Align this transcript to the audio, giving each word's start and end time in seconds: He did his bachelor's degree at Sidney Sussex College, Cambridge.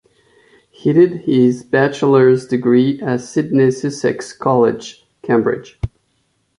He 0.71 0.93
did 0.93 1.25
his 1.25 1.63
bachelor's 1.63 2.47
degree 2.47 2.99
at 3.03 3.21
Sidney 3.21 3.69
Sussex 3.69 4.33
College, 4.33 5.05
Cambridge. 5.21 5.79